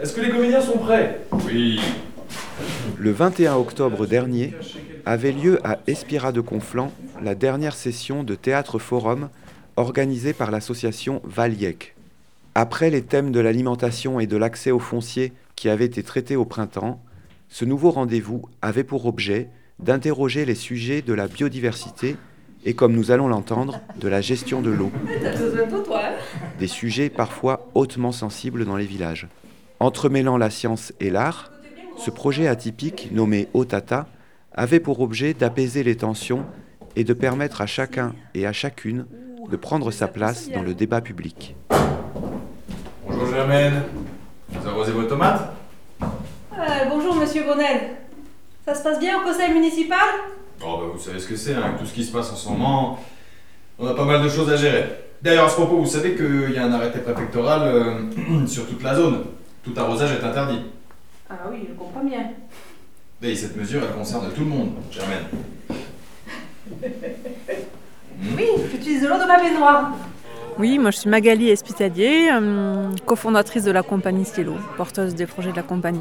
Est-ce 0.00 0.12
que 0.12 0.20
les 0.20 0.30
comédiens 0.30 0.60
sont 0.60 0.78
prêts? 0.78 1.20
Oui. 1.46 1.80
Le 2.98 3.10
21 3.10 3.56
octobre 3.56 4.06
dernier 4.06 4.54
avait 5.04 5.32
lieu 5.32 5.60
à 5.64 5.78
Espira 5.86 6.32
de 6.32 6.40
Conflans 6.40 6.92
la 7.22 7.34
dernière 7.34 7.74
session 7.74 8.24
de 8.24 8.34
Théâtre 8.34 8.78
Forum 8.78 9.28
organisée 9.76 10.32
par 10.32 10.50
l'association 10.50 11.20
Valiec. 11.24 11.94
Après 12.54 12.90
les 12.90 13.02
thèmes 13.02 13.32
de 13.32 13.40
l'alimentation 13.40 14.18
et 14.18 14.26
de 14.26 14.36
l'accès 14.36 14.70
aux 14.70 14.78
fonciers 14.78 15.32
qui 15.54 15.68
avaient 15.68 15.84
été 15.84 16.02
traités 16.02 16.36
au 16.36 16.44
printemps, 16.44 17.02
ce 17.48 17.64
nouveau 17.64 17.90
rendez-vous 17.90 18.48
avait 18.62 18.84
pour 18.84 19.06
objet 19.06 19.48
d'interroger 19.78 20.44
les 20.44 20.54
sujets 20.54 21.02
de 21.02 21.12
la 21.12 21.28
biodiversité 21.28 22.16
et, 22.64 22.74
comme 22.74 22.94
nous 22.94 23.10
allons 23.10 23.28
l'entendre, 23.28 23.80
de 24.00 24.08
la 24.08 24.20
gestion 24.20 24.62
de 24.62 24.70
l'eau. 24.70 24.90
Des 26.58 26.66
sujets 26.66 27.10
parfois 27.10 27.68
hautement 27.74 28.12
sensibles 28.12 28.64
dans 28.64 28.76
les 28.76 28.86
villages. 28.86 29.28
Entremêlant 29.78 30.38
la 30.38 30.48
science 30.48 30.94
et 31.00 31.10
l'art, 31.10 31.50
ce 31.98 32.10
projet 32.10 32.46
atypique 32.48 33.10
nommé 33.12 33.48
Otata 33.52 34.06
avait 34.54 34.80
pour 34.80 35.00
objet 35.00 35.34
d'apaiser 35.34 35.82
les 35.82 35.96
tensions 35.96 36.46
et 36.96 37.04
de 37.04 37.12
permettre 37.12 37.60
à 37.60 37.66
chacun 37.66 38.14
et 38.34 38.46
à 38.46 38.54
chacune 38.54 39.04
de 39.50 39.56
prendre 39.56 39.90
sa 39.90 40.08
place 40.08 40.48
dans 40.50 40.62
le 40.62 40.74
débat 40.74 41.02
public. 41.02 41.54
Bonjour 43.06 43.26
Germaine. 43.30 43.82
Vous 44.48 44.66
arrosez 44.66 44.92
vos 44.92 45.04
tomates 45.04 45.52
Euh, 46.02 46.56
bonjour 46.88 47.14
Monsieur 47.16 47.44
Bonnel. 47.44 47.96
Ça 48.64 48.74
se 48.74 48.82
passe 48.82 48.98
bien 48.98 49.20
au 49.20 49.24
conseil 49.24 49.52
municipal? 49.52 49.98
Oh 50.64 50.78
bah 50.80 50.84
vous 50.94 50.98
savez 50.98 51.20
ce 51.20 51.28
que 51.28 51.36
c'est, 51.36 51.52
hein, 51.54 51.60
avec 51.64 51.78
tout 51.80 51.86
ce 51.86 51.92
qui 51.92 52.02
se 52.02 52.10
passe 52.10 52.32
en 52.32 52.36
ce 52.36 52.48
moment, 52.48 52.98
on 53.78 53.86
a 53.86 53.92
pas 53.94 54.06
mal 54.06 54.22
de 54.22 54.28
choses 54.30 54.50
à 54.50 54.56
gérer. 54.56 54.86
D'ailleurs 55.20 55.44
à 55.44 55.48
ce 55.50 55.56
propos, 55.56 55.76
vous 55.76 55.86
savez 55.86 56.14
qu'il 56.16 56.50
y 56.54 56.58
a 56.58 56.64
un 56.64 56.72
arrêté 56.72 57.00
préfectoral 57.00 57.60
euh, 57.62 58.46
sur 58.46 58.66
toute 58.66 58.82
la 58.82 58.94
zone. 58.94 59.24
Tout 59.66 59.80
arrosage 59.80 60.12
est 60.12 60.24
interdit. 60.24 60.60
Ah 61.28 61.34
oui, 61.50 61.66
je 61.68 61.74
comprends 61.74 62.04
bien. 62.04 62.30
Et 63.20 63.34
cette 63.34 63.56
mesure, 63.56 63.82
elle 63.82 63.96
concerne 63.96 64.30
tout 64.32 64.42
le 64.42 64.46
monde, 64.46 64.72
Germaine. 64.90 65.24
Oui, 68.34 68.46
j'utilise 68.70 69.02
de 69.02 69.08
l'eau 69.08 69.18
de 69.18 69.26
ma 69.26 69.38
baignoire. 69.38 69.92
Oui, 70.58 70.78
moi 70.78 70.90
je 70.90 70.96
suis 71.00 71.10
Magali 71.10 71.50
Espitalier, 71.50 72.30
euh, 72.32 72.88
cofondatrice 73.04 73.64
de 73.64 73.70
la 73.70 73.82
compagnie 73.82 74.24
Stylo, 74.24 74.54
porteuse 74.78 75.14
des 75.14 75.26
projets 75.26 75.50
de 75.50 75.56
la 75.56 75.62
compagnie. 75.62 76.00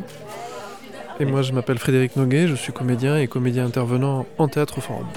Et 1.20 1.26
moi 1.26 1.42
je 1.42 1.52
m'appelle 1.52 1.78
Frédéric 1.78 2.16
Noguet, 2.16 2.48
je 2.48 2.56
suis 2.56 2.72
comédien 2.72 3.18
et 3.18 3.28
comédien 3.28 3.66
intervenant 3.66 4.26
en 4.38 4.48
théâtre 4.48 4.80
forum. 4.80 5.08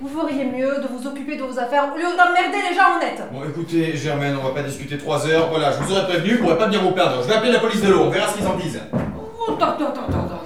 Vous 0.00 0.08
feriez 0.08 0.44
mieux 0.44 0.82
de 0.82 0.88
vous 0.88 1.06
occuper 1.30 1.36
de 1.36 1.42
vos 1.42 1.58
affaires 1.58 1.84
au 1.92 1.96
lieu 1.96 2.04
d'emmerder 2.04 2.58
les 2.68 2.74
gens 2.74 2.96
honnêtes. 2.96 3.22
Bon 3.32 3.48
écoutez, 3.48 3.96
Germaine, 3.96 4.36
on 4.40 4.46
va 4.46 4.54
pas 4.54 4.62
discuter 4.62 4.98
trois 4.98 5.26
heures. 5.26 5.48
Voilà, 5.50 5.72
je 5.72 5.78
vous 5.78 5.92
aurais 5.92 6.06
prévenu, 6.06 6.36
vous 6.36 6.44
pourrez 6.44 6.58
pas 6.58 6.68
bien 6.68 6.80
vous 6.80 6.92
perdre. 6.92 7.22
Je 7.22 7.28
vais 7.28 7.34
appeler 7.34 7.52
la 7.52 7.60
police 7.60 7.82
de 7.82 7.88
l'eau, 7.90 8.02
on 8.04 8.10
verra 8.10 8.28
ce 8.28 8.36
qu'ils 8.36 8.46
en 8.46 8.56
disent. 8.56 8.80
Oh, 8.92 9.52
attends, 9.52 9.70
attends, 9.70 9.84
attends, 9.86 10.02
attends, 10.02 10.24
attends. 10.24 10.36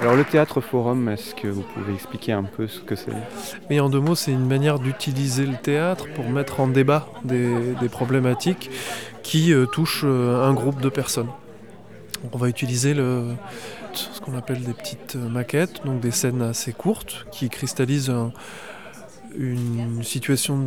Alors 0.00 0.16
le 0.16 0.24
théâtre 0.24 0.60
forum, 0.60 1.08
est-ce 1.08 1.34
que 1.34 1.48
vous 1.48 1.62
pouvez 1.62 1.94
expliquer 1.94 2.32
un 2.32 2.42
peu 2.42 2.66
ce 2.66 2.80
que 2.80 2.94
c'est? 2.94 3.12
Mais 3.70 3.80
en 3.80 3.88
deux 3.88 4.00
mots, 4.00 4.14
c'est 4.14 4.32
une 4.32 4.46
manière 4.46 4.78
d'utiliser 4.78 5.46
le 5.46 5.56
théâtre 5.56 6.06
pour 6.14 6.28
mettre 6.28 6.60
en 6.60 6.66
débat 6.66 7.06
des, 7.24 7.72
des 7.80 7.88
problématiques 7.88 8.70
qui 9.22 9.54
euh, 9.54 9.64
touchent 9.64 10.04
euh, 10.04 10.46
un 10.46 10.52
groupe 10.52 10.82
de 10.82 10.90
personnes. 10.90 11.28
On 12.32 12.38
va 12.38 12.48
utiliser 12.48 12.94
ce 12.94 14.20
qu'on 14.20 14.36
appelle 14.36 14.62
des 14.62 14.72
petites 14.72 15.14
maquettes, 15.16 15.84
donc 15.84 16.00
des 16.00 16.10
scènes 16.10 16.42
assez 16.42 16.72
courtes 16.72 17.26
qui 17.30 17.48
cristallisent 17.48 18.10
un- 18.10 18.32
une 19.36 20.02
situation 20.02 20.58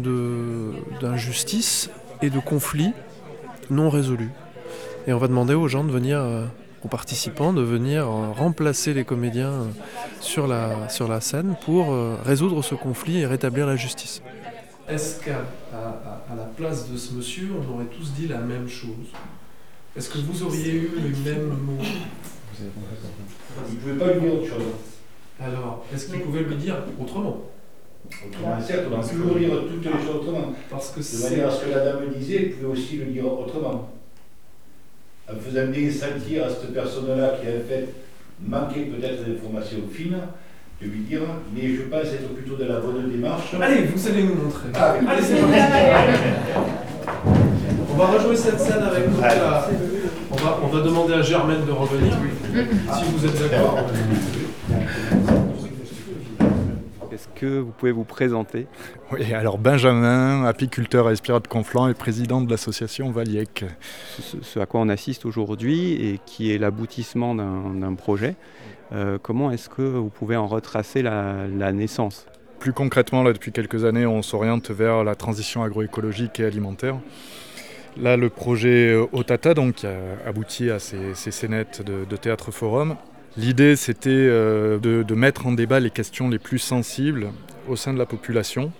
d'injustice 1.01 1.89
et 2.21 2.29
de 2.29 2.39
conflit 2.39 2.93
non 3.69 3.89
résolu. 3.89 4.29
Et 5.07 5.13
on 5.13 5.17
va 5.17 5.27
demander 5.27 5.53
aux 5.53 5.67
gens 5.67 5.83
de 5.83 5.91
venir, 5.91 6.19
euh, 6.19 6.45
aux 6.83 6.87
participants, 6.89 7.53
de 7.53 7.61
venir 7.61 8.03
euh, 8.05 8.31
remplacer 8.31 8.93
les 8.93 9.03
comédiens 9.05 9.51
euh, 9.51 9.65
sur 10.19 10.47
la, 10.47 11.19
scène 11.21 11.55
pour 11.65 11.95
résoudre 12.25 12.61
ce 12.63 12.75
conflit 12.75 13.19
et 13.19 13.25
rétablir 13.25 13.65
la 13.65 13.75
justice. 13.75 14.21
Est-ce 14.87 15.23
qu'à 15.23 15.41
la 15.73 16.43
place 16.55 16.89
de 16.89 16.97
ce 16.97 17.13
monsieur, 17.13 17.49
on 17.57 17.73
aurait 17.73 17.85
tous 17.85 18.13
dit 18.13 18.27
la 18.27 18.37
même 18.39 18.67
chose? 18.67 19.11
Est-ce 19.95 20.09
que 20.09 20.17
vous 20.19 20.43
auriez 20.43 20.73
eu 20.73 20.89
les 20.95 21.31
mêmes 21.31 21.47
mots 21.47 21.83
Vous 22.59 23.73
ne 23.73 23.79
pouvez 23.79 23.93
pas 23.93 24.13
lui 24.13 24.21
dire 24.21 24.33
autre 24.33 24.47
chose. 24.47 24.73
Alors, 25.39 25.85
est-ce 25.93 26.07
qu'il 26.09 26.21
pouvait 26.21 26.41
le 26.41 26.55
dire 26.55 26.75
autrement? 26.99 27.41
Autrement, 28.25 28.61
certes, 28.61 28.85
on 28.91 28.97
va 28.97 29.07
toujours 29.07 29.35
dire 29.35 29.49
toutes 29.69 29.85
les 29.85 29.91
choses 29.91 30.15
autrement. 30.21 30.53
Parce 30.69 30.91
que 30.91 30.99
De 30.99 31.29
manière 31.29 31.47
à 31.49 31.51
ce 31.51 31.65
que 31.65 31.71
la 31.71 31.85
dame 31.85 32.01
disait, 32.15 32.37
il 32.43 32.51
pouvait 32.51 32.71
aussi 32.79 32.97
le 32.97 33.05
dire 33.05 33.25
autrement. 33.25 33.89
En 35.29 35.35
faisant 35.35 35.67
bien 35.67 35.91
sentir 35.91 36.45
à 36.45 36.49
cette 36.49 36.73
personne-là 36.73 37.33
qui 37.41 37.47
en 37.47 37.67
fait 37.67 37.87
manquait 38.41 38.85
peut-être 38.85 39.27
d'informations 39.27 39.79
fines, 39.91 40.17
de 40.81 40.87
lui 40.87 40.99
dire, 41.01 41.21
mais 41.53 41.75
je 41.75 41.81
pense 41.83 42.05
être 42.05 42.33
plutôt 42.33 42.55
dans 42.55 42.67
la 42.67 42.79
bonne 42.79 43.11
démarche. 43.11 43.53
Allez, 43.59 43.83
vous 43.83 44.07
allez 44.07 44.23
nous 44.23 44.35
montrer. 44.35 44.69
Ah, 44.73 44.95
oui. 44.99 45.07
Allez, 45.07 45.21
c'est 45.23 45.41
parti. 45.41 47.33
On 47.97 48.01
va 48.01 48.11
rejouer 48.15 48.35
cette 48.35 48.59
scène 48.59 48.83
avec 48.83 49.05
toute 49.05 49.19
la... 49.19 49.67
On 50.29 50.35
va, 50.35 50.59
on 50.61 50.67
va 50.67 50.81
demander 50.81 51.15
à 51.15 51.23
Germaine 51.23 51.65
de 51.65 51.71
revenir, 51.71 52.13
si 52.93 53.05
vous 53.05 53.25
êtes 53.25 53.39
d'accord. 53.41 53.79
Est-ce 57.11 57.27
que 57.33 57.57
vous 57.57 57.71
pouvez 57.71 57.91
vous 57.91 58.03
présenter? 58.03 58.67
Oui, 59.11 59.33
alors 59.33 59.57
Benjamin, 59.57 60.45
apiculteur 60.45 61.07
à 61.07 61.13
Espira 61.13 61.39
de 61.39 61.47
Conflans 61.47 61.87
et 61.87 61.95
président 61.95 62.39
de 62.39 62.51
l'association 62.51 63.09
Valiec. 63.09 63.65
ce, 64.19 64.43
ce 64.43 64.59
à 64.59 64.67
quoi 64.67 64.81
on 64.81 64.89
assiste 64.89 65.25
aujourd'hui 65.25 65.93
et 65.93 66.19
qui 66.23 66.53
est 66.53 66.59
l'aboutissement 66.59 67.33
d'un 67.33 67.73
d'un 67.73 67.95
projet 67.95 68.35
euh, 68.91 69.17
Comment 69.19 69.49
est-ce 69.49 69.69
que 69.69 69.81
vous 69.81 70.09
pouvez 70.09 70.35
en 70.35 70.45
retracer 70.45 71.01
la, 71.01 71.47
la 71.47 71.71
naissance? 71.71 72.27
Plus 72.59 72.73
concrètement, 72.73 73.23
là, 73.23 73.33
depuis 73.33 73.51
quelques 73.51 73.85
années, 73.85 74.05
on 74.05 74.21
s'oriente 74.21 74.69
vers 74.69 75.03
la 75.03 75.15
transition 75.15 75.63
agroécologique 75.63 76.39
et 76.39 76.45
alimentaire. 76.45 76.97
Là, 77.99 78.15
le 78.15 78.29
projet 78.29 78.91
euh, 78.91 79.05
Otata, 79.11 79.53
donc, 79.53 79.83
a 79.83 80.27
abouti 80.27 80.69
à 80.69 80.79
ces, 80.79 81.15
ces 81.15 81.31
scénettes 81.31 81.81
de, 81.81 82.15
théâtre 82.15 82.51
forum. 82.51 82.95
L'idée, 83.37 83.75
c'était 83.75 84.09
euh, 84.11 84.77
de 84.79 85.15
mettre 85.15 85.47
en 85.47 85.51
débat 85.51 85.79
les 85.79 85.89
questions 85.89 86.29
les 86.29 86.39
plus 86.39 86.59
sensibles 86.59 87.31
au 87.67 87.75
sein 87.75 87.93
de 87.93 87.99
la 87.99 88.05
population. 88.05 88.71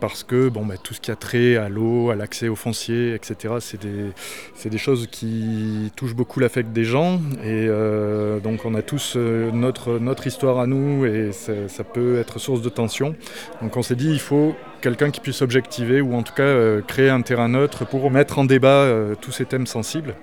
Parce 0.00 0.24
que 0.24 0.48
bon, 0.48 0.66
bah, 0.66 0.74
tout 0.82 0.92
ce 0.92 1.00
qui 1.00 1.10
a 1.10 1.16
trait 1.16 1.56
à 1.56 1.68
l'eau, 1.68 2.10
à 2.10 2.16
l'accès 2.16 2.48
aux 2.48 2.56
fonciers, 2.56 3.14
etc., 3.14 3.54
c'est 3.60 3.80
des, 3.80 4.78
choses 4.78 5.06
qui 5.10 5.90
touchent 5.96 6.14
beaucoup 6.14 6.38
l'affect 6.38 6.70
des 6.72 6.84
gens. 6.84 7.14
Et 7.42 7.66
euh, 7.68 8.38
donc 8.40 8.64
on 8.64 8.74
a 8.74 8.82
tous 8.82 9.14
euh, 9.16 9.50
notre, 9.52 10.26
histoire 10.26 10.58
à 10.58 10.66
nous 10.66 11.06
et 11.06 11.30
ça, 11.32 11.84
peut 11.84 12.18
être 12.18 12.38
source 12.38 12.60
de 12.60 12.68
tension. 12.68 13.14
Donc 13.62 13.76
on 13.76 13.82
s'est 13.82 13.94
dit 13.94 14.10
il 14.10 14.20
faut 14.20 14.54
quelqu'un 14.82 15.10
qui 15.10 15.20
puisse 15.20 15.40
objectiver 15.40 16.00
ou 16.00 16.14
en 16.14 16.22
tout 16.22 16.34
cas 16.34 16.42
euh, 16.42 16.82
créer 16.82 17.08
un 17.08 17.22
terrain 17.22 17.48
neutre 17.48 17.86
pour 17.86 18.10
mettre 18.10 18.38
en 18.38 18.44
débat 18.44 18.86
tous 19.20 19.32
ces 19.32 19.46
thèmes 19.46 19.66
sensibles. 19.66 20.14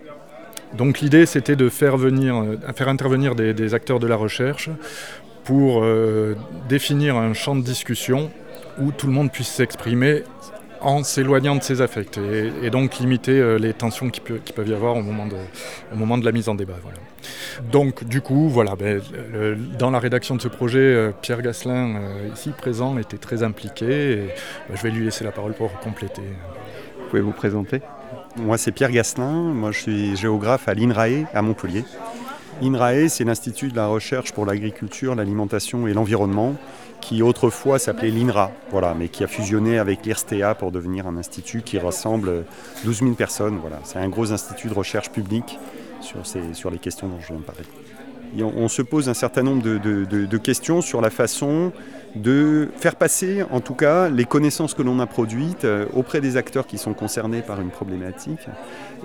Donc 0.76 1.00
l'idée 1.00 1.26
c'était 1.26 1.56
de 1.56 1.70
faire, 1.70 1.98
venir, 1.98 2.44
faire 2.76 2.90
intervenir 2.90 3.34
des, 3.34 3.74
acteurs 3.74 4.00
de 4.00 4.08
la 4.08 4.16
recherche 4.16 4.70
pour 5.44 5.84
définir 6.70 7.18
un 7.18 7.34
champ 7.34 7.56
de 7.56 7.62
discussion 7.62 8.32
où 8.80 8.92
tout 8.92 9.08
le 9.08 9.14
monde 9.14 9.32
puisse 9.32 9.50
s'exprimer 9.50 10.24
en 10.84 11.04
s'éloignant 11.04 11.56
de 11.56 11.64
ses 11.64 11.82
affects 11.82 12.20
et, 12.62 12.70
donc 12.70 12.98
limiter 13.00 13.40
euh, 13.40 13.58
les 13.58 13.74
tensions 13.74 14.10
qui, 14.10 14.20
peuvent 14.20 14.68
y 14.68 14.74
avoir 14.74 14.98
au 14.98 15.02
moment 15.02 16.18
de, 16.18 16.26
la 16.26 16.32
mise 16.32 16.50
en 16.50 16.56
débat. 16.56 16.74
Donc 17.72 18.04
du 18.04 18.22
coup, 18.22 18.50
voilà, 18.50 18.76
ben, 18.76 19.02
dans 19.80 19.92
la 19.92 20.00
rédaction 20.00 20.36
de 20.36 20.42
ce 20.42 20.50
projet, 20.50 20.80
euh, 20.80 21.12
Pierre 21.22 21.42
Gasselin, 21.42 21.96
euh, 21.96 22.30
ici 22.34 22.52
présent, 22.52 22.98
était 22.98 23.18
très 23.18 23.44
impliqué 23.44 24.12
et 24.12 24.28
ben, 24.68 24.76
je 24.76 24.82
vais 24.84 24.92
lui 24.92 25.06
laisser 25.06 25.24
la 25.24 25.32
parole 25.32 25.54
pour 25.54 25.72
compléter. 25.80 26.22
Vous 26.98 27.10
pouvez 27.10 27.22
vous 27.22 27.32
présenter 27.32 27.82
Moi, 28.36 28.58
c'est 28.58 28.72
Pierre 28.72 28.92
Gasselin. 28.92 29.54
Moi, 29.54 29.72
je 29.72 29.80
suis 29.80 30.18
géographe 30.18 30.68
à 30.68 30.74
l'INRAE 30.74 31.26
à 31.34 31.42
Montpellier. 31.42 31.86
INRAE, 32.62 33.08
c'est 33.08 33.24
l'Institut 33.24 33.70
de 33.70 33.76
la 33.76 33.88
recherche 33.88 34.32
pour 34.32 34.46
l'agriculture, 34.46 35.16
l'alimentation 35.16 35.88
et 35.88 35.94
l'environnement, 35.94 36.56
qui 37.04 37.22
autrefois 37.22 37.80
s'appelait 37.80 38.10
l'INRA, 38.10 38.52
voilà, 38.72 38.96
mais 38.98 39.10
qui 39.10 39.26
a 39.26 39.28
fusionné 39.28 39.78
avec 39.78 40.06
l'IRSTEA 40.06 40.56
pour 40.56 40.72
devenir 40.72 41.06
un 41.06 41.18
institut 41.18 41.62
qui 41.62 41.78
rassemble 41.78 42.46
12 42.86 43.00
000 43.00 43.12
personnes. 43.12 43.58
Voilà. 43.60 43.80
C'est 43.84 44.00
un 44.00 44.08
gros 44.08 44.32
institut 44.32 44.70
de 44.70 44.74
recherche 44.74 45.10
publique 45.12 45.60
sur, 46.00 46.26
ces- 46.26 46.54
sur 46.54 46.72
les 46.72 46.78
questions 46.78 47.10
dont 47.10 47.20
je 47.20 47.28
viens 47.28 47.38
de 47.38 47.44
parler. 47.44 47.64
On, 48.42 48.68
se 48.68 48.82
pose 48.82 49.10
un 49.10 49.14
certain 49.14 49.44
nombre 49.44 49.62
de, 49.62 50.38
questions 50.38 50.82
sur 50.82 51.02
la 51.02 51.10
façon 51.10 51.72
de 52.16 52.70
faire 52.78 52.96
passer, 52.96 53.44
en 53.52 53.60
tout 53.60 53.76
cas, 53.76 54.10
les 54.10 54.26
connaissances 54.26 54.74
que 54.74 54.82
l'on 54.82 55.00
a 55.00 55.06
produites 55.06 55.66
euh, 55.66 55.86
auprès 55.96 56.22
des 56.22 56.38
acteurs 56.38 56.68
qui 56.68 56.78
sont 56.78 56.94
concernés 56.94 57.42
par 57.42 57.60
une 57.60 57.72
problématique 57.72 58.48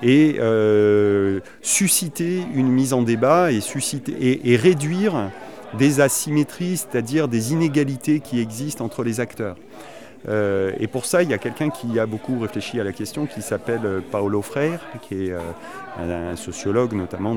et 0.02 0.36
euh, 0.38 1.40
susciter 1.62 2.42
une 2.54 2.68
mise 2.68 2.92
en 2.92 3.00
débat 3.00 3.50
et, 3.50 3.60
susciter, 3.60 4.50
et 4.50 4.56
réduire 4.56 5.30
des 5.76 6.00
asymétries, 6.00 6.76
c'est-à-dire 6.76 7.28
des 7.28 7.52
inégalités 7.52 8.20
qui 8.20 8.40
existent 8.40 8.84
entre 8.84 9.02
les 9.02 9.20
acteurs. 9.20 9.56
Euh, 10.28 10.72
et 10.78 10.86
pour 10.86 11.06
ça, 11.06 11.22
il 11.22 11.30
y 11.30 11.34
a 11.34 11.38
quelqu'un 11.38 11.70
qui 11.70 11.98
a 11.98 12.06
beaucoup 12.06 12.38
réfléchi 12.38 12.78
à 12.80 12.84
la 12.84 12.92
question, 12.92 13.26
qui 13.26 13.40
s'appelle 13.40 13.80
euh, 13.84 14.00
Paulo 14.00 14.42
Freire, 14.42 14.80
qui 15.02 15.28
est 15.28 15.34
un 15.98 16.36
sociologue 16.36 16.92
notamment 16.92 17.36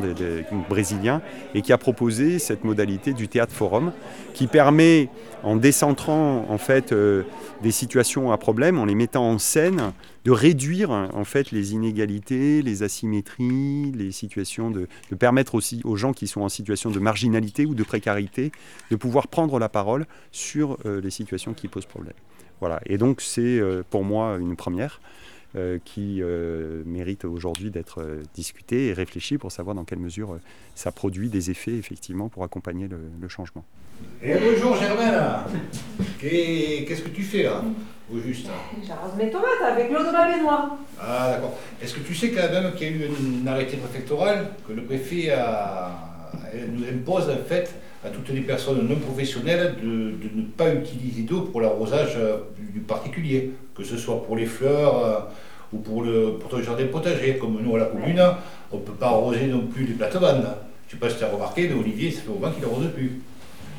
brésilien, 0.70 1.22
et 1.56 1.62
qui 1.62 1.74
a 1.74 1.78
proposé 1.78 2.38
cette 2.38 2.64
modalité 2.64 3.14
du 3.14 3.28
théâtre 3.28 3.54
forum, 3.54 3.92
qui 4.34 4.48
permet, 4.48 5.10
en 5.44 5.56
décentrant 5.56 6.46
en 6.48 6.58
fait 6.58 6.94
des 7.64 7.72
situations 7.72 8.32
à 8.32 8.38
problème, 8.38 8.78
en 8.78 8.86
les 8.86 8.94
mettant 8.94 9.28
en 9.28 9.40
scène, 9.40 9.94
de 10.26 10.32
réduire 10.32 10.92
en 10.92 11.24
fait 11.24 11.52
les 11.52 11.74
inégalités, 11.74 12.62
les 12.62 12.84
asymétries, 12.84 13.92
les 13.96 14.12
situations 14.12 14.70
de, 14.70 14.88
de 15.10 15.16
permettre 15.16 15.56
aussi 15.56 15.82
aux 15.84 15.96
gens 15.96 16.14
qui 16.14 16.28
sont 16.28 16.42
en 16.42 16.50
situation 16.50 16.92
de 16.92 17.00
marginalité 17.00 17.66
ou 17.66 17.74
de 17.74 17.84
précarité 17.84 18.52
de 18.92 18.96
pouvoir 18.96 19.28
prendre 19.28 19.58
la 19.58 19.70
parole 19.70 20.06
sur 20.32 20.78
les 20.86 21.10
situations 21.10 21.54
qui 21.56 21.68
posent 21.68 21.88
problème. 21.88 22.14
Voilà. 22.62 22.80
Et 22.86 22.98
donc 22.98 23.20
c'est 23.20 23.60
pour 23.90 24.06
moi 24.06 24.38
une 24.40 24.56
première. 24.56 25.02
Euh, 25.58 25.80
qui 25.84 26.20
euh, 26.22 26.82
mérite 26.86 27.26
aujourd'hui 27.26 27.72
d'être 27.72 28.00
euh, 28.00 28.24
discuté 28.34 28.88
et 28.88 28.94
réfléchi 28.94 29.38
pour 29.38 29.52
savoir 29.52 29.76
dans 29.76 29.84
quelle 29.84 30.00
mesure 30.00 30.40
ça 30.76 30.94
produit 30.94 31.28
des 31.28 31.52
effets 31.52 31.74
effectivement 31.74 32.30
pour 32.30 32.46
accompagner 32.46 32.88
le, 32.88 33.00
le 33.20 33.28
changement. 33.28 33.66
Et 34.24 34.34
bonjour 34.36 34.78
Germain 34.78 35.12
là 35.12 35.46
Qu'est-ce 36.18 37.02
que 37.02 37.10
tu 37.10 37.24
fais 37.24 37.44
là 37.44 37.62
au 38.10 38.18
juste 38.18 38.48
J'arrose 38.88 39.12
mes 39.18 39.30
tomates 39.30 39.62
avec 39.62 39.92
l'eau 39.92 40.06
de 40.06 40.12
ma 40.12 40.32
baignoire. 40.32 40.78
Ah 40.98 41.32
d'accord. 41.34 41.60
Est-ce 41.82 41.96
que 41.96 42.00
tu 42.00 42.16
sais 42.16 42.32
quand 42.32 42.50
même 42.50 42.74
qu'il 42.76 42.88
y 42.88 43.04
a 43.04 43.06
eu 43.06 43.10
un 43.44 43.48
arrêté 43.48 43.76
préfectoral 43.76 44.52
que 44.66 44.72
le 44.72 44.86
préfet 44.86 45.32
a, 45.32 46.11
nous 46.72 46.84
impose 46.84 47.30
en 47.30 47.48
fait 47.48 47.74
à 48.04 48.10
toutes 48.10 48.30
les 48.30 48.42
personnes 48.42 48.88
non 48.88 48.96
professionnelles 48.96 49.76
de, 49.82 49.88
de 49.88 50.30
ne 50.36 50.44
pas 50.46 50.74
utiliser 50.74 51.22
d'eau 51.24 51.42
pour 51.42 51.62
l'arrosage 51.62 52.18
du, 52.58 52.72
du, 52.72 52.80
particulier, 52.80 53.52
que 53.76 53.84
ce 53.84 53.98
soit 53.98 54.24
pour 54.24 54.36
les 54.36 54.46
fleurs 54.46 55.06
euh, 55.06 55.20
ou 55.74 55.78
pour 55.78 56.04
le, 56.04 56.34
pour 56.40 56.56
le 56.58 56.64
jardin 56.64 56.86
potager. 56.88 57.38
Comme 57.38 57.62
nous 57.62 57.76
à 57.76 57.80
la 57.80 57.86
commune, 57.86 58.22
on 58.72 58.78
ne 58.78 58.82
peut 58.82 58.94
pas 58.94 59.08
arroser 59.08 59.48
non 59.48 59.68
plus 59.68 59.86
les 59.86 59.94
plates-bandes. 59.94 60.48
Je 60.88 60.96
ne 60.96 61.00
sais 61.00 61.06
pas 61.06 61.10
si 61.10 61.18
tu 61.18 61.24
as 61.24 61.30
remarqué, 61.30 61.70
mais 61.70 61.80
Olivier, 61.80 62.12
ça 62.12 62.22
fait 62.22 62.28
longtemps 62.28 62.52
qu'il 62.52 62.64
n'arrose 62.64 62.90
plus. 62.94 63.22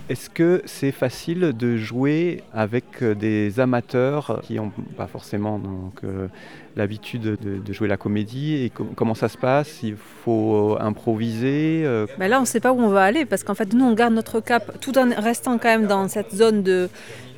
Est-ce 0.08 0.28
que 0.28 0.62
c'est 0.66 0.90
facile 0.90 1.52
de 1.56 1.76
jouer 1.76 2.42
avec 2.52 3.04
des 3.04 3.60
amateurs 3.60 4.40
qui 4.42 4.54
n'ont 4.54 4.72
pas 4.96 5.06
forcément 5.06 5.60
euh, 6.02 6.26
l'habitude 6.74 7.38
de, 7.40 7.72
jouer 7.72 7.86
la 7.86 7.96
comédie 7.96 8.64
et 8.64 8.70
com 8.70 8.88
comment 8.96 9.14
ça 9.14 9.28
se 9.28 9.38
passe? 9.38 9.82
Il 9.84 9.94
faut 9.96 10.76
improviser 10.80 11.82
euh... 11.84 12.06
ben 12.18 12.28
Là, 12.28 12.38
on 12.38 12.42
ne 12.42 12.46
sait 12.46 12.58
pas 12.58 12.72
où 12.72 12.80
on 12.80 12.88
va 12.88 13.04
aller 13.04 13.24
parce 13.24 13.44
qu'en 13.44 13.54
fait, 13.54 13.72
nous, 13.74 13.84
on 13.84 13.92
garde 13.94 14.12
notre 14.12 14.40
cap 14.40 14.80
tout 14.80 14.98
en 14.98 15.08
restant 15.16 15.56
quand 15.56 15.68
même 15.68 15.86
dans 15.86 16.08
cette 16.08 16.34
zone 16.34 16.64
de 16.64 16.88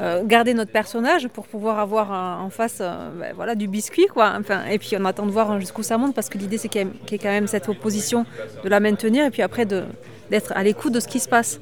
euh, 0.00 0.24
garder 0.24 0.54
notre 0.54 0.72
personnage 0.72 1.28
pour 1.28 1.46
pouvoir 1.46 1.78
avoir 1.78 2.10
en 2.42 2.48
face 2.48 2.78
euh, 2.80 3.10
ben, 3.20 3.34
voilà, 3.36 3.56
du 3.56 3.68
biscuit. 3.68 4.06
Quoi. 4.06 4.40
Et 4.70 4.78
puis, 4.78 4.96
on 4.98 5.04
attend 5.04 5.26
de 5.26 5.32
voir 5.32 5.60
jusqu'où 5.60 5.82
ça 5.82 5.98
monte 5.98 6.14
parce 6.14 6.30
que 6.30 6.38
l'idée, 6.38 6.56
c'est 6.56 6.68
qu'il 6.68 6.80
y, 6.80 7.06
qu 7.06 7.12
y, 7.12 7.14
ait 7.16 7.18
quand 7.18 7.28
même 7.28 7.46
cette 7.46 7.68
opposition 7.68 8.24
de 8.64 8.68
la 8.70 8.80
maintenir 8.80 9.26
et 9.26 9.30
puis 9.30 9.42
après 9.42 9.66
d'être 9.66 10.52
à 10.56 10.62
l'écoute 10.62 10.94
de 10.94 11.00
ce 11.00 11.08
qui 11.08 11.20
se 11.20 11.28
passe. 11.28 11.60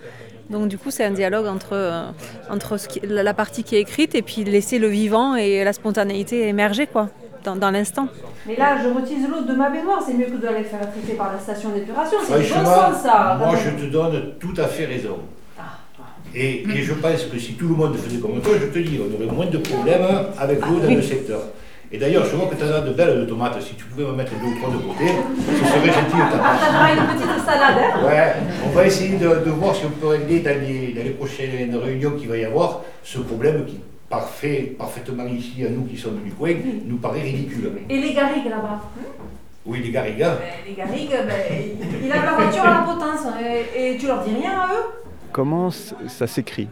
Donc 0.53 0.69
du 0.69 0.77
coup, 0.77 0.91
c'est 0.91 1.05
un 1.05 1.11
dialogue 1.11 1.47
entre, 1.47 1.73
euh, 1.73 2.05
entre 2.51 2.77
ce 2.77 2.87
qui, 2.87 3.01
la 3.03 3.33
partie 3.33 3.65
qui 3.65 3.75
est 3.75 3.81
écrite 3.81 4.15
et 4.15 4.21
puis 4.21 4.45
laisser 4.45 4.79
le 4.79 4.89
vivant 4.89 5.35
et 5.35 5.65
la 5.65 5.73
spontanéité 5.73 6.47
émerger 6.47 6.87
quoi, 6.87 7.09
dans, 7.43 7.57
dans 7.57 7.71
l'instant. 7.71 8.09
Mais 8.47 8.57
là, 8.57 8.77
je 8.83 8.89
retise 8.89 9.27
l'eau 9.29 9.41
de 9.41 9.55
ma 9.55 9.71
baignoire, 9.71 10.03
c'est 10.07 10.13
mieux 10.13 10.27
que 10.27 10.37
de 10.37 10.45
la 10.45 10.63
faire 10.63 10.81
traiter 10.81 11.15
par 11.15 11.33
la 11.33 11.39
station 11.39 11.71
d'épuration. 11.71 12.19
C'est 12.23 12.35
bon 12.35 12.65
sens, 12.65 13.03
ça. 13.03 13.39
Moi, 13.39 13.55
je 13.57 13.83
te 13.83 13.91
donne 13.91 14.35
tout 14.39 14.55
à 14.59 14.67
fait 14.67 14.85
raison. 14.85 15.21
Ah. 15.59 15.63
Et, 16.35 16.63
et, 16.69 16.83
je 16.83 16.93
pense 16.95 17.25
que 17.25 17.39
si 17.39 17.55
tout 17.55 17.69
le 17.69 17.75
monde 17.75 17.97
faisait 17.97 18.19
comme 18.19 18.41
toi, 18.43 18.53
je 18.61 18.67
te 18.67 18.79
dis, 18.79 19.01
on 19.01 19.15
aurait 19.15 19.33
moins 19.33 19.47
de 19.47 19.59
problèmes 19.59 20.07
avec 20.39 20.61
l'eau 20.61 20.79
ah, 20.79 20.83
dans 20.83 20.89
oui. 20.89 20.97
le 20.97 21.03
secteur. 21.03 21.41
Et 21.95 21.99
d'ailleurs, 21.99 22.25
je 22.25 22.35
vois 22.35 22.47
que 22.47 22.55
tu 22.55 22.63
as 22.63 22.81
de 22.81 22.91
belles 22.93 23.21
de 23.21 23.25
tomates. 23.27 23.61
Si 23.61 23.75
tu 23.75 23.85
pouvais 23.85 24.05
me 24.07 24.13
mettre 24.13 24.33
deux 24.33 24.47
ou 24.47 24.59
trois 24.59 24.71
de 24.71 24.79
côté, 24.79 25.13
ce 25.47 25.67
serait 25.67 25.93
gentil 25.93 26.17
de 26.17 26.33
ta 26.33 26.39
part. 26.39 26.59
Ah, 26.59 26.91
une 26.91 27.19
petite 27.19 27.45
salade, 27.45 27.77
hein 27.77 28.07
Ouais, 28.07 28.33
on 28.65 28.71
va 28.71 28.87
essayer 28.87 29.19
de, 29.19 29.29
de, 29.45 29.51
voir 29.51 29.77
si 29.77 29.85
on 29.85 29.91
peut 29.91 30.07
régler 30.07 30.41
dans 30.41 30.59
les, 30.59 30.95
dans 30.95 31.05
les 31.05 31.11
prochaines 31.11 31.77
réunions 31.77 32.13
qu'il 32.13 32.29
va 32.29 32.39
y 32.39 32.47
avoir 32.47 32.81
ce 33.05 33.19
problème 33.19 33.67
qui, 33.67 33.79
parfait, 34.09 34.75
parfaitement 34.79 35.27
ici, 35.27 35.67
à 35.67 35.69
nous 35.69 35.85
qui 35.85 35.99
sommes 35.99 36.23
du 36.25 36.31
coin, 36.33 36.55
nous 36.87 36.97
paraît 36.97 37.21
ridicule. 37.21 37.71
Et 37.91 37.99
les 37.99 38.15
garrigues 38.15 38.49
là-bas? 38.49 38.81
Oui, 39.67 39.83
les 39.85 39.91
garrigues. 39.91 40.19
Ben, 40.19 40.39
les 40.67 40.75
garrigues, 40.75 41.11
ben, 41.11 41.37
ils 42.03 42.11
ont 42.11 42.25
la 42.25 42.33
voiture 42.33 42.65
à 42.65 42.71
la 42.71 42.87
potence. 42.87 43.21
Et, 43.77 43.93
et 43.93 43.97
tu 43.99 44.07
leur 44.07 44.25
dis 44.25 44.35
rien 44.35 44.53
à 44.53 44.73
eux? 44.73 44.87
Comment 45.31 45.71
ça 45.71 46.27
s'écrit? 46.27 46.69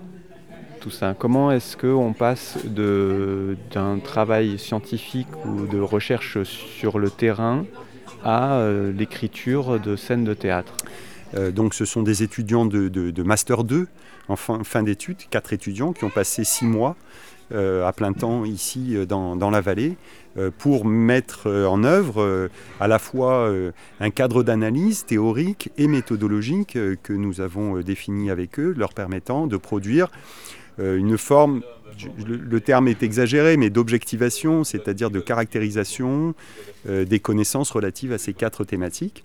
Comment 1.18 1.52
est-ce 1.52 1.76
qu'on 1.76 2.14
passe 2.14 2.56
d'un 2.64 3.98
travail 3.98 4.58
scientifique 4.58 5.28
ou 5.44 5.66
de 5.66 5.78
recherche 5.78 6.42
sur 6.44 6.98
le 6.98 7.10
terrain 7.10 7.66
à 8.24 8.54
euh, 8.54 8.92
l'écriture 8.92 9.78
de 9.78 9.96
scènes 9.96 10.24
de 10.24 10.32
théâtre? 10.32 10.74
Euh, 11.34 11.50
Donc 11.50 11.74
ce 11.74 11.84
sont 11.84 12.02
des 12.02 12.22
étudiants 12.22 12.64
de, 12.64 13.22
Master 13.22 13.64
2, 13.64 13.88
en 14.28 14.36
fin, 14.36 14.82
d'études, 14.82 15.18
quatre 15.28 15.52
étudiants 15.52 15.92
qui 15.92 16.04
ont 16.04 16.10
passé 16.10 16.44
six 16.44 16.64
mois 16.64 16.96
euh, 17.52 17.86
à 17.86 17.92
plein 17.92 18.12
temps 18.12 18.44
ici 18.44 18.96
dans, 19.06 19.50
la 19.50 19.60
vallée 19.60 19.96
pour 20.58 20.86
mettre 20.86 21.50
en 21.50 21.82
œuvre 21.82 22.48
à 22.78 22.88
la 22.88 22.98
fois 22.98 23.52
un 23.98 24.10
cadre 24.10 24.44
d'analyse 24.44 25.04
théorique 25.04 25.70
et 25.76 25.88
méthodologique 25.88 26.78
que 27.02 27.12
nous 27.12 27.40
avons 27.40 27.80
défini 27.80 28.30
avec 28.30 28.60
eux, 28.60 28.72
leur 28.76 28.94
permettant 28.94 29.48
de 29.48 29.56
produire 29.56 30.08
une 30.80 31.18
forme, 31.18 31.62
le 32.26 32.60
terme 32.60 32.88
est 32.88 33.02
exagéré, 33.02 33.56
mais 33.56 33.68
d'objectivation, 33.68 34.64
c'est-à-dire 34.64 35.10
de 35.10 35.20
caractérisation 35.20 36.34
des 36.88 37.20
connaissances 37.20 37.70
relatives 37.70 38.12
à 38.12 38.18
ces 38.18 38.32
quatre 38.32 38.64
thématiques. 38.64 39.24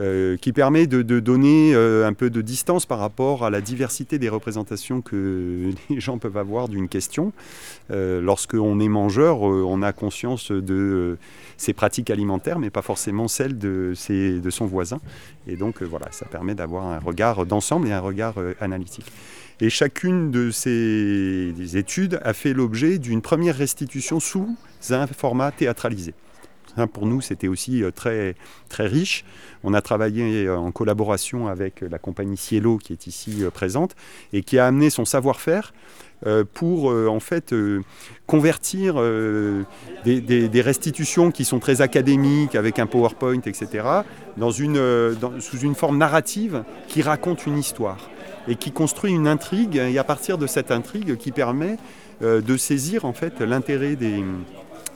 Euh, 0.00 0.36
qui 0.36 0.52
permet 0.52 0.86
de, 0.86 1.02
donner 1.02 1.74
euh, 1.74 2.06
un 2.06 2.12
peu 2.12 2.30
de 2.30 2.40
distance 2.40 2.86
par 2.86 3.00
rapport 3.00 3.44
à 3.44 3.50
la 3.50 3.60
diversité 3.60 4.20
des 4.20 4.28
représentations 4.28 5.00
que 5.00 5.72
les 5.90 5.98
gens 5.98 6.18
peuvent 6.18 6.36
avoir 6.36 6.68
d'une 6.68 6.88
question. 6.88 7.32
Euh, 7.90 8.20
Lorsqu'on 8.20 8.78
est 8.78 8.88
mangeur, 8.88 9.40
on 9.40 9.82
a 9.82 9.92
conscience 9.92 10.52
de 10.52 11.18
ses 11.56 11.72
pratiques 11.72 12.10
alimentaires, 12.10 12.60
mais 12.60 12.70
pas 12.70 12.82
forcément 12.82 13.26
celles 13.26 13.58
de, 13.58 13.94
de 14.08 14.50
son 14.50 14.66
voisin. 14.66 15.00
Et 15.48 15.56
donc 15.56 15.82
voilà, 15.82 16.06
ça 16.12 16.26
permet 16.26 16.54
d'avoir 16.54 16.86
un 16.86 17.00
regard 17.00 17.44
d'ensemble 17.44 17.88
et 17.88 17.92
un 17.92 18.00
regard 18.00 18.34
analytique. 18.60 19.10
Et 19.60 19.70
chacune 19.70 20.30
de 20.30 20.52
ces 20.52 21.76
études 21.76 22.20
a 22.22 22.32
fait 22.32 22.52
l'objet 22.52 22.98
d'une 22.98 23.22
première 23.22 23.56
restitution 23.56 24.20
sous 24.20 24.56
un 24.90 25.06
format 25.08 25.50
théâtralisé. 25.50 26.14
Pour 26.92 27.06
nous, 27.06 27.20
c'était 27.20 27.48
aussi 27.48 27.82
très, 27.92 28.36
très 28.68 28.86
riche. 28.86 29.24
On 29.64 29.74
a 29.74 29.80
travaillé 29.80 30.48
en 30.48 30.70
collaboration 30.70 31.48
avec 31.48 31.80
la 31.80 31.98
compagnie 31.98 32.36
Cielo 32.36 32.78
qui 32.78 32.92
est 32.92 33.08
ici 33.08 33.42
présente 33.52 33.96
et 34.32 34.42
qui 34.42 34.60
a 34.60 34.66
amené 34.66 34.90
son 34.90 35.04
savoir-faire 35.04 35.72
pour 36.54 36.86
en 36.86 37.18
fait 37.18 37.52
convertir 38.28 38.94
des, 40.04 40.62
restitutions 40.62 41.32
qui 41.32 41.44
sont 41.44 41.58
très 41.58 41.80
académiques 41.80 42.54
avec 42.54 42.78
un 42.78 42.86
PowerPoint, 42.86 43.40
etc., 43.44 43.84
dans 44.36 44.52
une, 44.52 45.16
sous 45.40 45.58
une 45.58 45.74
forme 45.74 45.98
narrative 45.98 46.62
qui 46.86 47.02
raconte 47.02 47.44
une 47.46 47.58
histoire 47.58 48.08
et 48.48 48.56
qui 48.56 48.72
construit 48.72 49.12
une 49.12 49.28
intrigue 49.28 49.76
et 49.76 49.98
à 49.98 50.04
partir 50.04 50.38
de 50.38 50.46
cette 50.46 50.70
intrigue 50.70 51.16
qui 51.16 51.32
permet 51.32 51.76
de 52.20 52.56
saisir 52.56 53.04
en 53.04 53.12
fait 53.12 53.40
l'intérêt 53.40 53.94
des, 53.94 54.24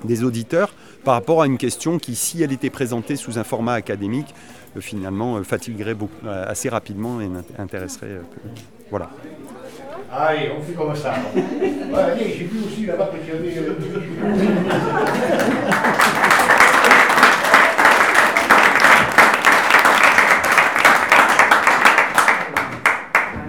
des 0.05 0.25
auditeurs 0.25 0.75
par 1.05 1.15
rapport 1.15 1.43
à 1.43 1.47
une 1.47 1.59
question 1.59 1.99
qui, 1.99 2.15
si 2.15 2.43
elle 2.43 2.53
était 2.53 2.71
présentée 2.71 3.17
sous 3.17 3.39
un 3.39 3.45
format 3.45 3.75
académique, 3.75 4.35
euh, 4.77 4.81
finalement 4.81 5.37
euh, 5.37 5.43
fatiguerait 5.43 5.95
beaucoup, 5.95 6.27
euh, 6.27 6.45
assez 6.49 6.69
rapidement 6.69 7.21
et 7.21 7.29
intéresserait. 7.59 8.07
Euh, 8.07 8.23
voilà. 8.91 9.11
Allez, 10.13 10.51
on 10.57 10.63
fait 10.63 10.75
comme 10.75 10.95
ça. 10.95 11.15
j'ai 12.19 12.45
vu 12.45 12.59
aussi. 12.67 12.87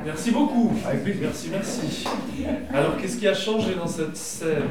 Merci 0.05 0.31
beaucoup. 0.31 0.71
Merci, 1.21 1.49
merci. 1.51 2.05
Alors, 2.73 2.97
qu'est-ce 2.97 3.17
qui 3.17 3.27
a 3.27 3.31
changé 3.43 3.75
dans 3.75 3.87
cette 3.87 4.15
scène 4.15 4.69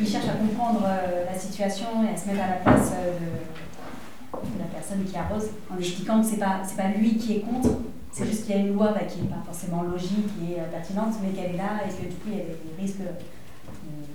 il 0.00 0.08
cherche 0.08 0.28
à 0.28 0.32
comprendre 0.32 0.82
euh, 0.84 1.24
la 1.24 1.38
situation 1.38 1.86
et 2.04 2.14
à 2.14 2.16
se 2.16 2.28
mettre 2.28 2.42
à 2.42 2.48
la 2.48 2.56
place 2.56 2.92
euh, 2.94 3.18
de, 3.18 4.54
de, 4.54 4.58
la 4.58 4.64
personne 4.66 5.04
qui 5.04 5.16
arrose 5.16 5.50
en 5.72 5.78
expliquant 5.78 6.20
que 6.20 6.26
ce 6.26 6.32
n'est 6.32 6.38
pas, 6.38 6.62
pas 6.76 6.88
lui 6.96 7.16
qui 7.16 7.36
est 7.36 7.40
contre, 7.40 7.78
c'est 8.12 8.26
juste 8.26 8.46
qu'il 8.46 8.56
y 8.56 8.58
a 8.58 8.62
une 8.62 8.74
loi 8.74 8.88
bah, 8.92 9.04
qui 9.04 9.20
n'est 9.22 9.28
pas 9.28 9.42
forcément 9.44 9.82
logique 9.82 10.28
et 10.42 10.60
euh, 10.60 10.64
pertinente, 10.70 11.14
mais 11.22 11.30
qu'elle 11.30 11.54
est 11.54 11.58
là 11.58 11.80
et 11.86 11.88
que 11.88 12.08
du 12.08 12.16
coup 12.16 12.28
il 12.28 12.38
y 12.38 12.40
a 12.40 12.44
des 12.44 12.82
risques 12.82 12.98
de 12.98 13.08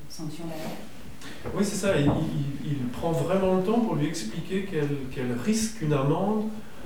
sanctions 0.10 0.46
derrière. 0.46 1.56
Oui, 1.56 1.64
c'est 1.64 1.76
ça. 1.76 1.98
Il, 1.98 2.06
il, 2.06 2.72
il, 2.72 2.88
prend 2.90 3.12
vraiment 3.12 3.56
le 3.56 3.64
temps 3.64 3.80
pour 3.80 3.96
lui 3.96 4.08
expliquer 4.08 4.66
qu'elle 4.66 4.88
qu 5.12 5.22
risque 5.44 5.82
une 5.82 5.94
amende 5.94 6.46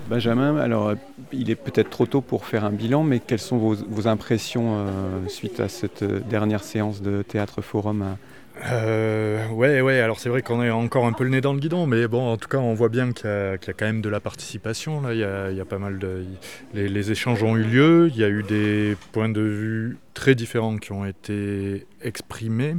Benjamin, 0.09 0.57
alors 0.57 0.93
il 1.31 1.49
est 1.51 1.55
peut-être 1.55 1.89
trop 1.89 2.05
tôt 2.05 2.21
pour 2.21 2.45
faire 2.45 2.65
un 2.65 2.71
bilan, 2.71 3.03
mais 3.03 3.19
quelles 3.19 3.39
sont 3.39 3.57
vos, 3.57 4.07
impressions 4.07 4.85
suite 5.27 5.59
à 5.59 5.69
cette 5.69 6.03
dernière 6.03 6.63
séance 6.63 7.01
de 7.01 7.21
Théâtre 7.21 7.61
Forum 7.61 8.17
euh, 8.65 9.47
ouais, 9.49 9.81
ouais, 9.81 9.99
alors 9.99 10.19
c'est 10.19 10.29
vrai 10.29 10.41
qu'on 10.41 10.61
est 10.61 10.69
encore 10.69 11.05
un 11.05 11.13
peu 11.13 11.23
le 11.23 11.29
nez 11.29 11.41
dans 11.41 11.53
le 11.53 11.59
guidon, 11.59 11.85
mais 11.85 12.07
bon, 12.07 12.27
en 12.27 12.37
tout 12.37 12.47
cas, 12.47 12.57
on 12.57 12.73
voit 12.73 12.89
bien 12.89 13.11
qu'il 13.13 13.29
y, 13.29 13.29
a 13.29 13.57
quand 13.57 13.85
même 13.85 14.01
de 14.01 14.09
la 14.09 14.19
participation. 14.19 15.01
Là. 15.01 15.13
Y 15.13 15.23
a, 15.23 15.65
pas 15.65 15.77
mal 15.77 15.99
de. 15.99 16.25
Les, 16.73 17.11
échanges 17.11 17.43
ont 17.43 17.55
eu 17.55 17.63
lieu, 17.63 18.09
il 18.09 18.17
y 18.17 18.23
a 18.23 18.29
eu 18.29 18.43
des 18.43 18.97
points 19.11 19.29
de 19.29 19.41
vue 19.41 19.97
très 20.13 20.35
différents 20.35 20.77
qui 20.77 20.91
ont 20.91 21.05
été 21.05 21.85
exprimés, 22.01 22.75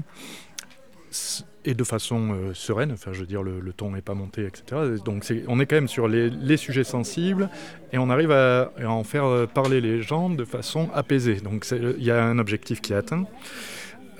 et 1.64 1.75
de 1.75 1.85
façon 1.85 2.33
euh, 2.33 2.55
sereine, 2.55 2.93
enfin, 2.93 3.12
je 3.12 3.21
veux 3.21 3.26
dire, 3.26 3.43
le, 3.43 3.73
ton 3.73 3.93
n'est 3.93 4.02
pas 4.02 4.14
monté, 4.14 4.47
etc. 4.47 4.99
Donc 5.05 5.26
on 5.49 5.61
est 5.61 5.67
quand 5.67 5.76
même 5.76 5.88
sur 5.88 6.09
les, 6.09 6.57
sujets 6.57 6.85
sensibles, 6.85 7.49
et 7.93 7.99
on 7.99 8.11
arrive 8.11 8.33
à, 8.33 8.73
à, 8.79 8.88
en 8.88 9.05
faire 9.05 9.47
parler 9.49 9.81
les 9.81 10.02
gens 10.02 10.31
de 10.31 10.45
façon 10.45 10.88
apaisée. 10.95 11.37
Donc 11.37 11.67
il 11.71 12.02
y 12.02 12.11
a 12.11 12.25
un 12.25 12.38
objectif 12.38 12.81
qui 12.81 12.93
est 12.93 12.97
atteint. 12.97 13.26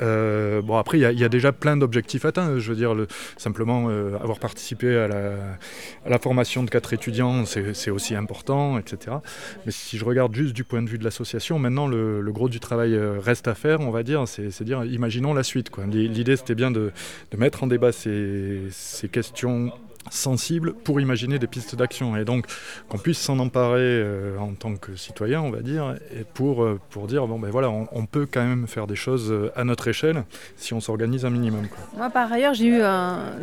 Euh, 0.03 0.63
bon, 0.63 0.77
après, 0.77 0.99
il 0.99 1.19
y, 1.19 1.25
a 1.25 1.29
déjà 1.29 1.53
plein 1.53 1.77
d'objectifs 1.77 2.25
atteints. 2.25 2.59
Je 2.59 2.71
veux 2.71 2.77
dire, 2.77 2.95
le, 2.95 3.07
simplement 3.37 3.89
euh, 3.89 4.17
avoir 4.17 4.39
participé 4.39 4.97
à 4.97 5.09
la, 5.09 6.19
formation 6.19 6.63
de 6.63 6.71
quatre 6.71 6.93
étudiants, 6.93 7.45
c'est 7.47 7.91
aussi 7.91 8.15
important, 8.15 8.79
etc. 8.79 9.17
Mais 9.65 9.73
si 9.73 9.97
je 9.97 10.05
regarde 10.05 10.35
juste 10.35 10.55
du 10.55 10.65
point 10.65 10.83
de 10.83 10.89
vue 10.89 10.99
de 10.99 11.05
l'association, 11.05 11.59
maintenant, 11.59 11.87
le, 11.87 12.31
gros 12.31 12.49
du 12.49 12.61
travail 12.61 12.95
euh, 12.95 13.19
reste 13.19 13.49
à 13.49 13.55
faire, 13.55 13.81
on 13.81 13.91
va 13.91 14.03
dire. 14.03 14.25
C'est 14.27 14.63
dire, 14.63 14.85
imaginons 14.85 15.35
la 15.35 15.43
suite. 15.43 15.71
L'idée, 15.91 16.37
c'était 16.37 16.55
bien 16.55 16.71
de, 16.71 16.93
mettre 17.37 17.65
en 17.65 17.67
débat 17.67 17.93
ces 17.93 19.09
questions 19.11 19.73
sensible 20.09 20.73
pour 20.73 21.01
imaginer 21.01 21.39
des 21.39 21.47
pistes 21.47 21.77
d'action 21.77 22.17
et 22.17 22.25
donc 22.25 22.47
qu'on 22.89 22.99
puisse 22.99 23.19
s'en 23.19 23.39
emparer 23.39 23.81
euh, 23.81 24.39
en 24.39 24.55
tant 24.55 24.77
que 24.77 24.97
citoyen, 24.97 25.41
on 25.43 25.51
va 25.51 25.61
dire, 25.61 25.95
et 26.17 26.25
pour, 26.25 26.63
euh, 26.63 26.81
pour 26.91 27.07
dire 27.07 27.27
bon 27.27 27.39
ben 27.39 27.51
voilà, 27.51 27.69
on, 27.71 28.07
peut 28.07 28.27
quand 28.31 28.45
même 28.45 28.67
faire 28.67 28.87
des 28.87 28.97
choses 28.97 29.31
euh, 29.31 29.53
à 29.55 29.65
notre 29.65 29.89
échelle 29.89 30.25
si 30.57 30.75
on 30.75 30.81
s'organise 30.81 31.25
un 31.25 31.31
minimum. 31.31 31.69
Moi 31.97 32.11
par 32.11 32.33
ailleurs, 32.33 32.55
j'ai 32.55 32.67
eu 32.67 32.81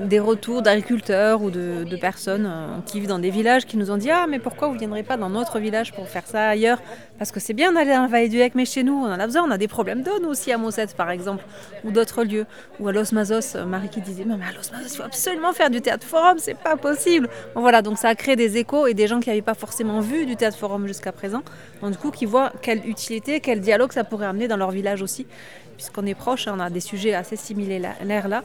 des 0.06 0.20
retours 0.20 0.62
d'agriculteurs 0.62 1.42
ou 1.42 1.52
de, 1.52 1.98
personnes 1.98 2.50
qui 2.86 3.00
vivent 3.00 3.10
dans 3.10 3.18
des 3.18 3.32
villages 3.32 3.66
qui 3.66 3.76
nous 3.76 3.90
ont 3.90 3.98
dit 3.98 4.12
ah 4.12 4.28
mais 4.30 4.38
pourquoi 4.40 4.68
vous 4.68 4.76
ne 4.76 4.80
viendrez 4.80 5.02
pas 5.02 5.18
dans 5.18 5.30
notre 5.30 5.60
village 5.60 5.94
pour 5.94 6.08
faire 6.08 6.28
ça 6.28 6.50
ailleurs? 6.50 6.80
Parce 7.18 7.32
que 7.32 7.40
c'est 7.40 7.54
bien 7.54 7.72
d'aller 7.72 7.92
dans 7.92 8.04
la 8.04 8.08
vallée 8.08 8.30
du 8.30 8.40
Hec, 8.40 8.54
mais 8.54 8.66
chez 8.66 8.84
nous, 8.84 8.94
on 8.94 9.06
en 9.06 9.20
a 9.20 9.26
besoin. 9.26 9.44
On 9.44 9.52
a 9.52 9.58
des 9.58 9.68
problèmes 9.68 10.04
d'eau, 10.04 10.12
aussi, 10.28 10.52
à 10.52 10.58
Mossette, 10.58 10.96
par 10.96 11.10
exemple, 11.10 11.44
ou 11.84 11.92
d'autres 11.92 12.24
lieux. 12.24 12.46
Ou 12.80 12.88
à 12.88 12.92
Los 12.92 13.14
Mazos, 13.14 13.58
Marie 13.66 13.90
qui 13.90 14.02
disait, 14.02 14.24
mais 14.24 14.34
à 14.34 14.52
Los 14.52 14.72
Mazos, 14.72 14.94
il 14.94 14.98
faut 14.98 15.04
absolument 15.04 15.54
faire 15.54 15.70
du 15.70 15.82
théâtre 15.82 16.06
forum, 16.06 16.38
c'est 16.48 16.58
pas 16.58 16.78
possible. 16.78 17.28
voilà, 17.56 17.82
donc 17.82 17.98
ça 17.98 18.08
a 18.08 18.16
créé 18.16 18.38
des 18.38 18.56
échos 18.56 18.88
et 18.88 18.94
des 18.94 19.08
gens 19.08 19.20
qui 19.20 19.30
n'avaient 19.30 19.42
pas 19.42 19.54
forcément 19.54 20.00
vu 20.00 20.26
du 20.26 20.38
théâtre 20.38 20.58
forum 20.58 20.88
jusqu'à 20.88 21.12
présent. 21.12 21.44
Donc 21.82 21.92
du 21.92 21.98
coup, 21.98 22.10
qui 22.10 22.26
voient 22.26 22.54
quelle 22.62 22.88
utilité, 22.88 23.42
quel 23.42 23.60
dialogue 23.60 23.92
ça 23.92 24.06
pourrait 24.06 24.28
amener 24.28 24.48
dans 24.48 24.56
leur 24.56 24.72
village 24.72 25.02
aussi. 25.02 25.28
Puisqu'on 25.76 26.06
est 26.06 26.16
proche, 26.16 26.48
hein, 26.48 26.54
on 26.56 26.60
a 26.62 26.70
des 26.70 26.80
sujets 26.80 27.14
assez 27.14 27.36
similaires 27.36 28.28
là. 28.30 28.44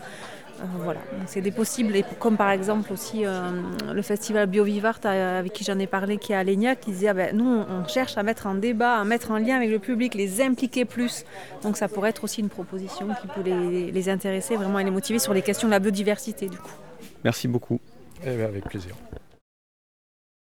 Euh, 0.60 0.64
voilà, 0.84 1.00
c'est 1.26 1.40
des 1.40 1.50
possibles, 1.50 1.96
et 1.96 2.04
comme 2.18 2.36
par 2.36 2.50
exemple 2.50 2.92
aussi 2.92 3.24
euh, 3.24 3.50
le 3.92 4.02
festival 4.02 4.46
Biovivart 4.46 5.00
euh, 5.04 5.40
avec 5.40 5.52
qui 5.52 5.64
j'en 5.64 5.78
ai 5.78 5.86
parlé, 5.86 6.18
qui 6.18 6.32
est 6.32 6.36
à 6.36 6.44
Lénia, 6.44 6.76
qui 6.76 6.92
disait 6.92 7.08
ah 7.08 7.14
ben, 7.14 7.36
nous 7.36 7.64
on 7.68 7.88
cherche 7.88 8.18
à 8.18 8.22
mettre 8.22 8.46
en 8.46 8.54
débat, 8.54 8.98
à 9.00 9.04
mettre 9.04 9.30
en 9.30 9.38
lien 9.38 9.56
avec 9.56 9.70
le 9.70 9.78
public, 9.78 10.14
les 10.14 10.40
impliquer 10.40 10.84
plus. 10.84 11.24
Donc 11.62 11.76
ça 11.76 11.88
pourrait 11.88 12.10
être 12.10 12.22
aussi 12.22 12.40
une 12.40 12.50
proposition 12.50 13.08
qui 13.20 13.26
peut 13.28 13.42
les, 13.42 14.08
intéresser 14.08 14.56
vraiment 14.56 14.78
et 14.78 14.84
les 14.84 14.90
motiver 14.90 15.18
sur 15.18 15.32
les 15.32 15.42
questions 15.42 15.68
de 15.68 15.72
la 15.72 15.78
biodiversité 15.78 16.48
du 16.48 16.58
coup. 16.58 16.76
Merci 17.24 17.48
beaucoup. 17.48 17.80
Eh 18.24 18.36
ben, 18.36 18.44
avec 18.44 18.64
plaisir. 18.64 18.94